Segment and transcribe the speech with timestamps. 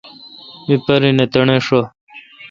[0.65, 1.79] می پارن تݨے ° ݭہ